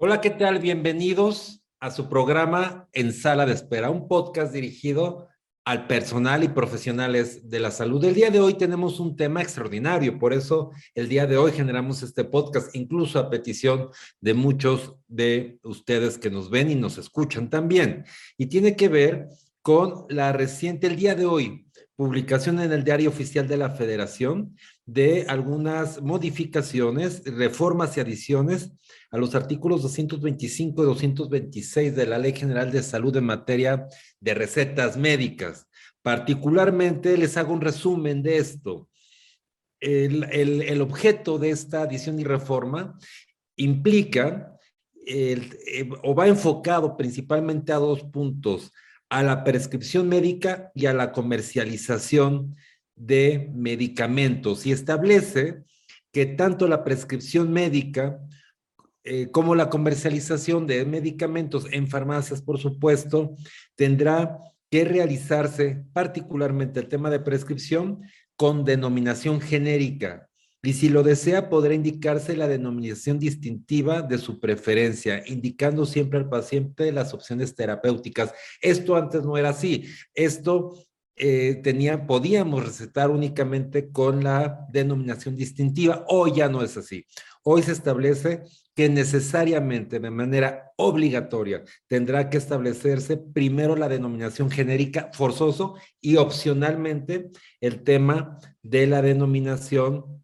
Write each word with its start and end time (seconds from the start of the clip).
Hola, 0.00 0.20
¿qué 0.20 0.30
tal? 0.30 0.60
Bienvenidos 0.60 1.60
a 1.80 1.90
su 1.90 2.08
programa 2.08 2.88
En 2.92 3.12
Sala 3.12 3.46
de 3.46 3.52
Espera, 3.52 3.90
un 3.90 4.06
podcast 4.06 4.52
dirigido 4.52 5.26
al 5.64 5.88
personal 5.88 6.44
y 6.44 6.48
profesionales 6.48 7.50
de 7.50 7.58
la 7.58 7.72
salud. 7.72 8.04
El 8.04 8.14
día 8.14 8.30
de 8.30 8.38
hoy 8.38 8.54
tenemos 8.54 9.00
un 9.00 9.16
tema 9.16 9.42
extraordinario, 9.42 10.16
por 10.16 10.32
eso 10.32 10.70
el 10.94 11.08
día 11.08 11.26
de 11.26 11.36
hoy 11.36 11.50
generamos 11.50 12.04
este 12.04 12.22
podcast, 12.22 12.76
incluso 12.76 13.18
a 13.18 13.28
petición 13.28 13.88
de 14.20 14.34
muchos 14.34 14.94
de 15.08 15.58
ustedes 15.64 16.16
que 16.16 16.30
nos 16.30 16.48
ven 16.48 16.70
y 16.70 16.76
nos 16.76 16.96
escuchan 16.96 17.50
también. 17.50 18.04
Y 18.36 18.46
tiene 18.46 18.76
que 18.76 18.88
ver 18.88 19.26
con 19.68 20.06
la 20.08 20.32
reciente, 20.32 20.86
el 20.86 20.96
día 20.96 21.14
de 21.14 21.26
hoy, 21.26 21.66
publicación 21.94 22.58
en 22.58 22.72
el 22.72 22.84
Diario 22.84 23.10
Oficial 23.10 23.46
de 23.46 23.58
la 23.58 23.68
Federación 23.68 24.56
de 24.86 25.26
algunas 25.28 26.00
modificaciones, 26.00 27.22
reformas 27.26 27.94
y 27.94 28.00
adiciones 28.00 28.72
a 29.10 29.18
los 29.18 29.34
artículos 29.34 29.82
225 29.82 30.82
y 30.82 30.86
226 30.86 31.94
de 31.94 32.06
la 32.06 32.16
Ley 32.16 32.32
General 32.32 32.72
de 32.72 32.82
Salud 32.82 33.14
en 33.18 33.24
materia 33.24 33.86
de 34.18 34.32
recetas 34.32 34.96
médicas. 34.96 35.66
Particularmente 36.00 37.18
les 37.18 37.36
hago 37.36 37.52
un 37.52 37.60
resumen 37.60 38.22
de 38.22 38.38
esto. 38.38 38.88
El, 39.80 40.24
el, 40.32 40.80
objeto 40.80 41.38
de 41.38 41.50
esta 41.50 41.82
adición 41.82 42.18
y 42.18 42.24
reforma 42.24 42.98
implica 43.56 44.56
el, 45.04 45.58
eh, 45.66 45.86
o 46.02 46.14
va 46.14 46.26
enfocado 46.26 46.96
principalmente 46.96 47.70
a 47.70 47.76
dos 47.76 48.02
puntos 48.04 48.72
a 49.10 49.22
la 49.22 49.44
prescripción 49.44 50.08
médica 50.08 50.70
y 50.74 50.86
a 50.86 50.92
la 50.92 51.12
comercialización 51.12 52.56
de 52.94 53.50
medicamentos 53.54 54.66
y 54.66 54.72
establece 54.72 55.62
que 56.12 56.26
tanto 56.26 56.66
la 56.68 56.84
prescripción 56.84 57.52
médica 57.52 58.20
eh, 59.04 59.30
como 59.30 59.54
la 59.54 59.70
comercialización 59.70 60.66
de 60.66 60.84
medicamentos 60.84 61.66
en 61.70 61.88
farmacias, 61.88 62.42
por 62.42 62.58
supuesto, 62.58 63.34
tendrá 63.74 64.38
que 64.70 64.84
realizarse 64.84 65.84
particularmente 65.92 66.80
el 66.80 66.88
tema 66.88 67.08
de 67.08 67.20
prescripción 67.20 68.02
con 68.36 68.64
denominación 68.64 69.40
genérica. 69.40 70.27
Y 70.62 70.72
si 70.72 70.88
lo 70.88 71.02
desea, 71.02 71.48
podrá 71.48 71.74
indicarse 71.74 72.36
la 72.36 72.48
denominación 72.48 73.18
distintiva 73.18 74.02
de 74.02 74.18
su 74.18 74.40
preferencia, 74.40 75.22
indicando 75.26 75.86
siempre 75.86 76.18
al 76.18 76.28
paciente 76.28 76.90
las 76.90 77.14
opciones 77.14 77.54
terapéuticas. 77.54 78.34
Esto 78.60 78.96
antes 78.96 79.22
no 79.22 79.36
era 79.36 79.50
así. 79.50 79.84
Esto 80.14 80.74
eh, 81.14 81.60
tenía, 81.62 82.06
podíamos 82.06 82.64
recetar 82.64 83.10
únicamente 83.10 83.90
con 83.90 84.24
la 84.24 84.66
denominación 84.72 85.36
distintiva. 85.36 86.04
Hoy 86.08 86.32
ya 86.36 86.48
no 86.48 86.62
es 86.62 86.76
así. 86.76 87.06
Hoy 87.42 87.62
se 87.62 87.72
establece 87.72 88.42
que 88.74 88.88
necesariamente, 88.88 89.98
de 89.98 90.10
manera 90.10 90.72
obligatoria, 90.76 91.64
tendrá 91.88 92.30
que 92.30 92.36
establecerse 92.36 93.16
primero 93.16 93.74
la 93.74 93.88
denominación 93.88 94.50
genérica 94.50 95.10
forzoso 95.12 95.74
y 96.00 96.16
opcionalmente 96.16 97.30
el 97.60 97.82
tema 97.82 98.38
de 98.62 98.86
la 98.86 99.02
denominación 99.02 100.17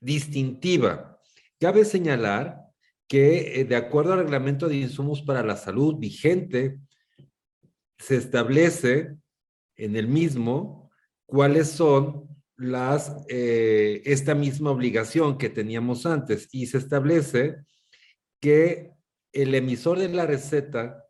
distintiva. 0.00 1.20
Cabe 1.58 1.84
señalar 1.84 2.68
que, 3.08 3.60
eh, 3.60 3.64
de 3.64 3.76
acuerdo 3.76 4.12
al 4.12 4.20
reglamento 4.20 4.68
de 4.68 4.76
insumos 4.76 5.22
para 5.22 5.42
la 5.42 5.56
salud 5.56 5.96
vigente, 5.96 6.78
se 7.98 8.16
establece 8.16 9.16
en 9.76 9.96
el 9.96 10.06
mismo 10.06 10.90
cuáles 11.26 11.70
son 11.70 12.28
las, 12.56 13.24
eh, 13.28 14.02
esta 14.04 14.34
misma 14.34 14.70
obligación 14.70 15.38
que 15.38 15.48
teníamos 15.48 16.06
antes 16.06 16.48
y 16.52 16.66
se 16.66 16.78
establece 16.78 17.56
que 18.40 18.92
el 19.32 19.54
emisor 19.54 19.98
de 19.98 20.08
la 20.08 20.26
receta 20.26 21.04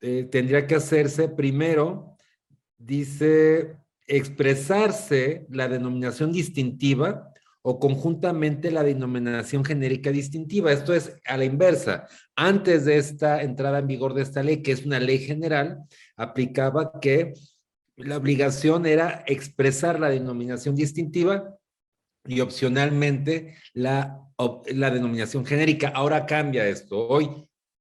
eh, 0.00 0.24
tendría 0.30 0.66
que 0.66 0.76
hacerse 0.76 1.28
primero, 1.28 2.16
dice, 2.76 3.76
expresarse 4.08 5.46
la 5.50 5.68
denominación 5.68 6.32
distintiva 6.32 7.32
o 7.62 7.78
conjuntamente 7.78 8.70
la 8.70 8.82
denominación 8.82 9.64
genérica 9.64 10.10
distintiva. 10.10 10.72
Esto 10.72 10.94
es 10.94 11.12
a 11.26 11.36
la 11.36 11.44
inversa. 11.44 12.08
Antes 12.34 12.86
de 12.86 12.96
esta 12.96 13.42
entrada 13.42 13.80
en 13.80 13.86
vigor 13.86 14.14
de 14.14 14.22
esta 14.22 14.42
ley, 14.42 14.62
que 14.62 14.72
es 14.72 14.86
una 14.86 14.98
ley 14.98 15.18
general, 15.18 15.84
aplicaba 16.16 16.98
que 17.00 17.34
la 17.96 18.16
obligación 18.16 18.86
era 18.86 19.22
expresar 19.26 20.00
la 20.00 20.08
denominación 20.08 20.74
distintiva 20.74 21.56
y 22.26 22.40
opcionalmente 22.40 23.56
la, 23.74 24.20
la 24.66 24.90
denominación 24.90 25.44
genérica. 25.44 25.88
Ahora 25.88 26.24
cambia 26.24 26.66
esto. 26.66 27.08
Hoy 27.08 27.28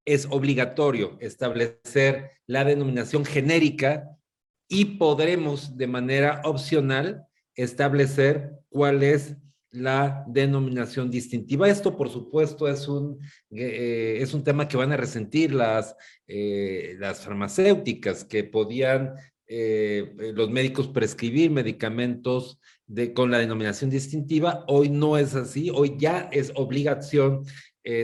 es 0.06 0.28
obligatorio 0.30 1.18
establecer 1.20 2.32
la 2.46 2.64
denominación 2.64 3.26
genérica 3.26 4.18
y 4.67 4.85
podremos 4.97 5.78
de 5.78 5.88
manera 5.88 6.41
opcional 6.44 7.25
establecer 7.55 8.51
cuál 8.69 9.03
es 9.03 9.35
la 9.72 10.23
denominación 10.28 11.11
distintiva. 11.11 11.69
Esto, 11.69 11.95
por 11.95 12.09
supuesto, 12.09 12.67
es 12.67 12.88
un, 12.88 13.19
eh, 13.51 14.17
es 14.22 14.33
un 14.33 14.44
tema 14.44 14.67
que 14.67 14.78
van 14.78 14.91
a 14.91 14.97
resentir 14.97 15.53
las, 15.53 15.95
eh, 16.28 16.95
las 17.00 17.19
farmacéuticas 17.19 18.23
que 18.23 18.44
podían 18.44 19.16
eh, 19.47 20.13
los 20.33 20.50
médicos 20.50 20.88
prescribir 20.88 21.51
medicamentos 21.51 22.59
de, 22.85 23.13
con 23.13 23.31
la 23.31 23.39
denominación 23.39 23.89
distintiva. 23.89 24.66
Hoy 24.67 24.89
no 24.89 25.17
es 25.17 25.35
así, 25.35 25.69
hoy 25.73 25.95
ya 25.97 26.29
es 26.31 26.51
obligación 26.55 27.45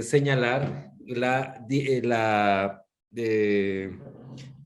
señalar 0.01 0.91
la, 1.05 1.61
la, 2.03 2.85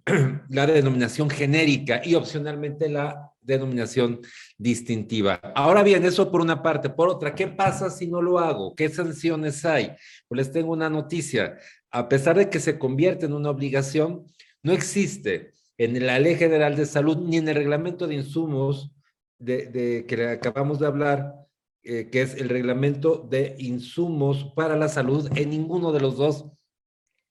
la 0.50 0.66
denominación 0.66 1.30
genérica 1.30 2.02
y 2.04 2.16
opcionalmente 2.16 2.90
la 2.90 3.32
denominación 3.42 4.22
distintiva. 4.58 5.40
Ahora 5.56 5.84
bien, 5.84 6.04
eso 6.06 6.32
por 6.32 6.42
una 6.42 6.62
parte. 6.62 6.90
Por 6.90 7.10
otra, 7.10 7.36
¿qué 7.36 7.48
pasa 7.48 7.90
si 7.90 8.08
no 8.08 8.22
lo 8.22 8.40
hago? 8.40 8.76
¿Qué 8.76 8.90
sanciones 8.90 9.66
hay? 9.66 9.92
Pues 10.28 10.38
les 10.38 10.52
tengo 10.52 10.74
una 10.74 10.90
noticia. 10.90 11.58
A 11.92 12.10
pesar 12.10 12.38
de 12.38 12.50
que 12.50 12.60
se 12.60 12.78
convierte 12.78 13.26
en 13.26 13.34
una 13.34 13.50
obligación, 13.50 14.26
no 14.64 14.74
existe 14.74 15.54
en 15.78 16.06
la 16.06 16.20
Ley 16.20 16.36
General 16.36 16.76
de 16.76 16.86
Salud 16.86 17.18
ni 17.18 17.38
en 17.38 17.48
el 17.48 17.56
reglamento 17.56 18.08
de 18.08 18.16
insumos 18.16 18.92
de, 19.40 20.06
que 20.08 20.28
acabamos 20.28 20.80
de 20.80 20.88
hablar, 20.88 21.36
eh, 21.84 22.10
que 22.12 22.22
es 22.22 22.36
el 22.36 22.50
reglamento 22.50 23.28
de 23.30 23.56
insumos 23.60 24.52
para 24.56 24.76
la 24.76 24.90
salud, 24.90 25.30
en 25.36 25.52
ninguno 25.52 25.92
de 25.92 26.00
los 26.00 26.18
dos 26.18 26.46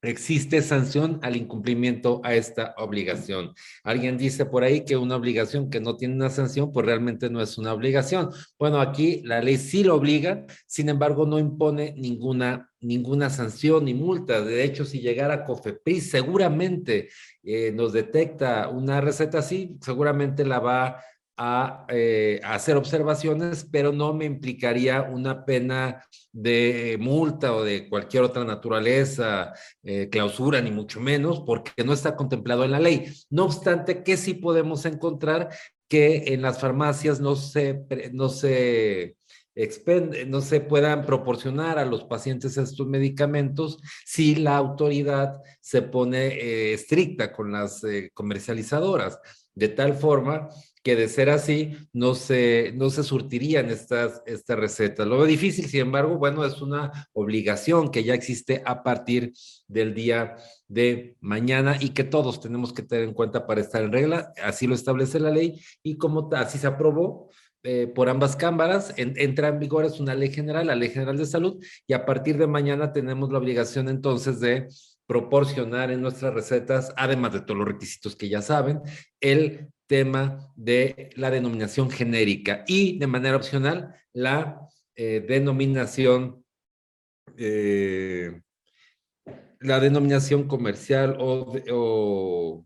existe 0.06 0.62
sanción 0.62 1.18
al 1.22 1.36
incumplimiento 1.36 2.20
a 2.24 2.34
esta 2.34 2.74
obligación. 2.78 3.52
Alguien 3.82 4.16
dice 4.16 4.46
por 4.46 4.64
ahí 4.64 4.84
que 4.84 4.96
una 4.96 5.16
obligación 5.16 5.70
que 5.70 5.80
no 5.80 5.96
tiene 5.96 6.14
una 6.14 6.30
sanción, 6.30 6.72
pues 6.72 6.86
realmente 6.86 7.30
no 7.30 7.40
es 7.40 7.58
una 7.58 7.72
obligación. 7.72 8.30
Bueno, 8.58 8.80
aquí 8.80 9.22
la 9.24 9.40
ley 9.40 9.56
sí 9.56 9.84
lo 9.84 9.94
obliga, 9.96 10.44
sin 10.66 10.88
embargo 10.88 11.26
no 11.26 11.38
impone 11.38 11.94
ninguna, 11.96 12.70
ninguna 12.80 13.30
sanción 13.30 13.84
ni 13.84 13.94
multa. 13.94 14.40
De 14.42 14.64
hecho, 14.64 14.84
si 14.84 15.00
llegara 15.00 15.44
COFEPRIS, 15.44 16.10
seguramente 16.10 17.08
eh, 17.42 17.72
nos 17.72 17.92
detecta 17.92 18.68
una 18.68 19.00
receta 19.00 19.38
así, 19.38 19.76
seguramente 19.80 20.44
la 20.44 20.60
va 20.60 21.00
eh, 21.38 22.40
a, 22.42 22.54
hacer 22.54 22.76
observaciones, 22.76 23.68
pero 23.70 23.92
no 23.92 24.14
me 24.14 24.24
implicaría 24.24 25.02
una 25.02 25.44
pena 25.44 26.02
de 26.32 26.96
multa 26.98 27.54
o 27.54 27.62
de 27.62 27.90
cualquier 27.90 28.22
otra 28.22 28.44
naturaleza, 28.44 29.52
eh, 29.82 30.08
clausura, 30.08 30.62
ni 30.62 30.70
mucho 30.70 30.98
menos, 30.98 31.40
porque 31.40 31.84
no 31.84 31.92
está 31.92 32.16
contemplado 32.16 32.64
en 32.64 32.70
la 32.70 32.80
ley. 32.80 33.12
No 33.28 33.44
obstante, 33.44 34.02
que 34.02 34.16
sí 34.16 34.32
podemos 34.32 34.86
encontrar 34.86 35.50
que 35.88 36.24
en 36.28 36.40
las 36.40 36.58
farmacias 36.58 37.20
no 37.20 37.36
se, 37.36 37.84
no 38.12 38.30
se 38.30 39.16
no 40.26 40.42
se 40.42 40.60
puedan 40.60 41.06
proporcionar 41.06 41.78
a 41.78 41.86
los 41.86 42.04
pacientes 42.04 42.58
estos 42.58 42.86
medicamentos 42.86 43.78
si 44.04 44.34
la 44.34 44.54
autoridad 44.54 45.40
se 45.62 45.80
pone 45.80 46.26
eh, 46.26 46.74
estricta 46.74 47.32
con 47.32 47.52
las 47.52 47.80
comercializadoras, 48.12 49.18
de 49.56 49.68
tal 49.68 49.94
forma 49.94 50.48
que 50.84 50.94
de 50.94 51.08
ser 51.08 51.30
así 51.30 51.76
no 51.92 52.14
se, 52.14 52.72
no 52.76 52.90
se 52.90 53.02
surtirían 53.02 53.70
estas, 53.70 54.22
recetas. 54.46 55.04
Lo 55.04 55.24
difícil, 55.24 55.66
sin 55.66 55.80
embargo, 55.80 56.16
bueno, 56.16 56.44
es 56.44 56.62
una 56.62 57.08
obligación 57.12 57.90
que 57.90 58.04
ya 58.04 58.14
existe 58.14 58.62
a 58.64 58.84
partir 58.84 59.32
del 59.66 59.94
día 59.94 60.36
de 60.68 61.16
mañana 61.20 61.76
y 61.80 61.88
que 61.88 62.04
todos 62.04 62.40
tenemos 62.40 62.72
que 62.72 62.82
tener 62.82 63.02
en 63.02 63.14
cuenta 63.14 63.48
para 63.48 63.62
estar 63.62 63.82
en 63.82 63.90
regla. 63.90 64.32
Así 64.40 64.68
lo 64.68 64.76
establece 64.76 65.18
la 65.18 65.30
ley 65.30 65.60
y 65.82 65.96
como 65.96 66.30
así 66.34 66.56
se 66.58 66.68
aprobó, 66.68 67.30
eh, 67.64 67.88
por 67.88 68.08
ambas 68.08 68.36
cámaras, 68.36 68.94
entra 68.96 69.48
en 69.48 69.58
vigor, 69.58 69.84
es 69.84 69.98
una 69.98 70.14
ley 70.14 70.30
general, 70.30 70.68
la 70.68 70.76
ley 70.76 70.90
general 70.90 71.16
de 71.16 71.26
salud, 71.26 71.60
y 71.88 71.94
a 71.94 72.06
partir 72.06 72.38
de 72.38 72.46
mañana 72.46 72.92
tenemos 72.92 73.32
la 73.32 73.38
obligación 73.38 73.88
entonces 73.88 74.38
de 74.38 74.68
proporcionar 75.06 75.90
en 75.90 76.02
nuestras 76.02 76.34
recetas, 76.34 76.92
además 76.96 77.32
de 77.32 77.40
todos 77.40 77.58
los 77.58 77.68
requisitos 77.68 78.16
que 78.16 78.28
ya 78.28 78.42
saben, 78.42 78.82
el 79.20 79.68
tema 79.86 80.52
de 80.56 81.10
la 81.14 81.30
denominación 81.30 81.90
genérica 81.90 82.64
y 82.66 82.98
de 82.98 83.06
manera 83.06 83.36
opcional 83.36 83.94
la 84.12 84.60
eh, 84.96 85.24
denominación 85.26 86.44
eh, 87.36 88.40
la 89.60 89.80
denominación 89.80 90.46
comercial 90.46 91.16
o, 91.18 92.64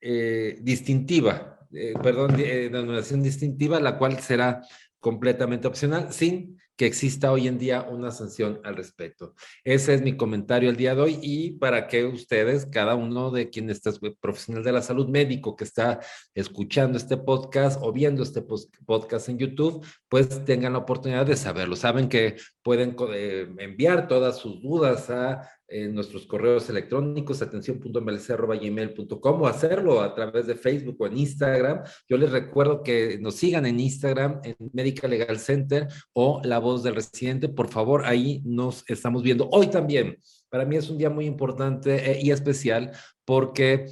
eh, 0.00 0.58
distintiva, 0.62 1.58
perdón, 2.02 2.36
denominación 2.36 3.22
distintiva, 3.22 3.80
la 3.80 3.98
cual 3.98 4.20
será 4.20 4.62
completamente 5.00 5.66
opcional, 5.66 6.12
sin 6.12 6.58
que 6.76 6.86
exista 6.86 7.32
hoy 7.32 7.48
en 7.48 7.58
día 7.58 7.82
una 7.82 8.10
sanción 8.10 8.60
al 8.64 8.76
respecto. 8.76 9.34
Ese 9.64 9.94
es 9.94 10.02
mi 10.02 10.16
comentario 10.16 10.70
el 10.70 10.76
día 10.76 10.94
de 10.94 11.00
hoy 11.00 11.18
y 11.22 11.52
para 11.52 11.86
que 11.88 12.04
ustedes, 12.04 12.66
cada 12.66 12.94
uno 12.94 13.30
de 13.30 13.50
quienes 13.50 13.78
está 13.78 13.92
profesional 14.20 14.62
de 14.62 14.72
la 14.72 14.82
salud 14.82 15.08
médico 15.08 15.56
que 15.56 15.64
está 15.64 16.00
escuchando 16.34 16.98
este 16.98 17.16
podcast 17.16 17.80
o 17.82 17.92
viendo 17.92 18.22
este 18.22 18.42
podcast 18.42 19.28
en 19.28 19.38
YouTube, 19.38 19.84
pues 20.08 20.44
tengan 20.44 20.74
la 20.74 20.80
oportunidad 20.80 21.26
de 21.26 21.36
saberlo. 21.36 21.76
Saben 21.76 22.08
que 22.08 22.36
pueden 22.62 22.94
eh, 23.14 23.48
enviar 23.58 24.06
todas 24.08 24.38
sus 24.38 24.60
dudas 24.62 25.08
a 25.10 25.48
en 25.68 25.94
nuestros 25.94 26.26
correos 26.26 26.68
electrónicos, 26.70 27.42
atención.mlc.gmail.com 27.42 29.42
o 29.42 29.46
hacerlo 29.46 30.00
a 30.00 30.14
través 30.14 30.46
de 30.46 30.54
Facebook 30.54 30.96
o 31.00 31.06
en 31.06 31.18
Instagram. 31.18 31.82
Yo 32.08 32.16
les 32.16 32.30
recuerdo 32.30 32.82
que 32.82 33.18
nos 33.20 33.36
sigan 33.36 33.66
en 33.66 33.80
Instagram, 33.80 34.40
en 34.44 34.56
Medical 34.72 35.10
Legal 35.10 35.38
Center 35.38 35.88
o 36.12 36.40
La 36.44 36.58
Voz 36.58 36.82
del 36.82 36.94
Residente. 36.94 37.48
Por 37.48 37.68
favor, 37.68 38.04
ahí 38.04 38.42
nos 38.44 38.84
estamos 38.88 39.22
viendo. 39.22 39.48
Hoy 39.50 39.68
también, 39.68 40.18
para 40.48 40.64
mí 40.64 40.76
es 40.76 40.88
un 40.88 40.98
día 40.98 41.10
muy 41.10 41.26
importante 41.26 42.12
eh, 42.12 42.20
y 42.22 42.30
especial 42.30 42.92
porque 43.24 43.86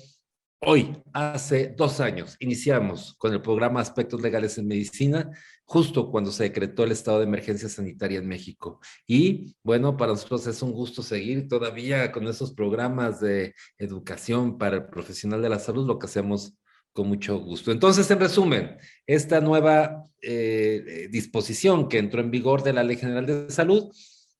hoy, 0.66 0.96
hace 1.12 1.74
dos 1.76 2.00
años, 2.00 2.36
iniciamos 2.40 3.14
con 3.18 3.32
el 3.32 3.42
programa 3.42 3.80
Aspectos 3.80 4.20
Legales 4.20 4.58
en 4.58 4.66
Medicina 4.66 5.30
justo 5.64 6.10
cuando 6.10 6.30
se 6.30 6.44
decretó 6.44 6.84
el 6.84 6.92
estado 6.92 7.18
de 7.18 7.24
emergencia 7.24 7.68
sanitaria 7.68 8.18
en 8.18 8.28
México. 8.28 8.80
Y 9.06 9.56
bueno, 9.62 9.96
para 9.96 10.12
nosotros 10.12 10.46
es 10.46 10.62
un 10.62 10.72
gusto 10.72 11.02
seguir 11.02 11.48
todavía 11.48 12.12
con 12.12 12.26
esos 12.26 12.52
programas 12.52 13.20
de 13.20 13.54
educación 13.78 14.58
para 14.58 14.76
el 14.76 14.86
profesional 14.86 15.42
de 15.42 15.48
la 15.48 15.58
salud, 15.58 15.86
lo 15.86 15.98
que 15.98 16.06
hacemos 16.06 16.54
con 16.92 17.08
mucho 17.08 17.38
gusto. 17.38 17.72
Entonces, 17.72 18.10
en 18.10 18.20
resumen, 18.20 18.76
esta 19.06 19.40
nueva 19.40 20.06
eh, 20.22 21.08
disposición 21.10 21.88
que 21.88 21.98
entró 21.98 22.20
en 22.20 22.30
vigor 22.30 22.62
de 22.62 22.72
la 22.72 22.84
Ley 22.84 22.96
General 22.96 23.26
de 23.26 23.50
Salud 23.50 23.90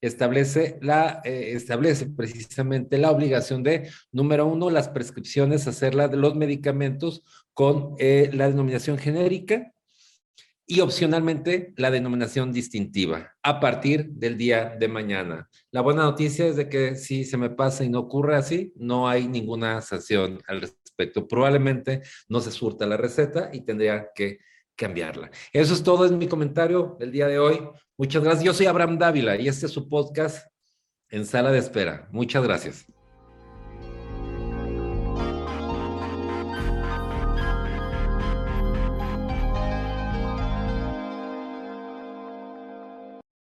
establece, 0.06 0.78
la, 0.80 1.20
eh, 1.24 1.52
establece 1.54 2.06
precisamente 2.06 2.98
la 2.98 3.10
obligación 3.10 3.62
de, 3.62 3.90
número 4.12 4.46
uno, 4.46 4.70
las 4.70 4.88
prescripciones, 4.88 5.66
hacerla 5.66 6.08
de 6.08 6.16
los 6.16 6.34
medicamentos 6.34 7.22
con 7.52 7.94
eh, 7.98 8.30
la 8.32 8.48
denominación 8.48 8.98
genérica, 8.98 9.74
y 10.66 10.80
opcionalmente 10.80 11.74
la 11.76 11.90
denominación 11.90 12.52
distintiva 12.52 13.34
a 13.42 13.60
partir 13.60 14.06
del 14.12 14.38
día 14.38 14.74
de 14.78 14.88
mañana. 14.88 15.48
La 15.70 15.82
buena 15.82 16.04
noticia 16.04 16.46
es 16.46 16.56
de 16.56 16.68
que 16.68 16.96
si 16.96 17.24
se 17.24 17.36
me 17.36 17.50
pasa 17.50 17.84
y 17.84 17.90
no 17.90 18.00
ocurre 18.00 18.36
así, 18.36 18.72
no 18.76 19.08
hay 19.08 19.28
ninguna 19.28 19.82
sanción 19.82 20.40
al 20.46 20.62
respecto. 20.62 21.28
Probablemente 21.28 22.02
no 22.28 22.40
se 22.40 22.50
surta 22.50 22.86
la 22.86 22.96
receta 22.96 23.50
y 23.52 23.60
tendría 23.60 24.08
que 24.14 24.38
cambiarla. 24.76 25.30
Eso 25.52 25.74
es 25.74 25.82
todo 25.82 26.06
en 26.06 26.18
mi 26.18 26.28
comentario 26.28 26.96
del 26.98 27.12
día 27.12 27.26
de 27.26 27.38
hoy. 27.38 27.60
Muchas 27.96 28.22
gracias. 28.22 28.44
Yo 28.44 28.54
soy 28.54 28.66
Abraham 28.66 28.98
Dávila 28.98 29.36
y 29.36 29.48
este 29.48 29.66
es 29.66 29.72
su 29.72 29.88
podcast 29.88 30.46
en 31.08 31.26
sala 31.26 31.50
de 31.50 31.58
espera. 31.58 32.08
Muchas 32.10 32.42
gracias. 32.42 32.86